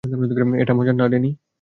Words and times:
এটা 0.61 0.73
মজার 0.73 0.95
না, 0.95 1.05
ড্যানি। 1.07 1.29